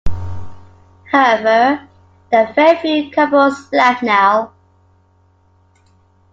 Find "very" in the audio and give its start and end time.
2.53-2.75